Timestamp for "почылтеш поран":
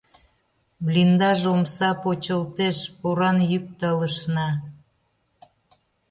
2.03-3.37